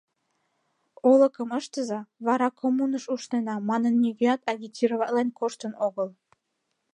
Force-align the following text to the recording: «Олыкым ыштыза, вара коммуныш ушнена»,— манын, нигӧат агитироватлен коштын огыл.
«Олыкым 1.09 1.49
ыштыза, 1.59 1.99
вара 2.25 2.49
коммуныш 2.59 3.05
ушнена»,— 3.13 3.55
манын, 3.69 3.93
нигӧат 4.01 4.41
агитироватлен 4.51 5.29
коштын 5.39 5.73
огыл. 5.87 6.09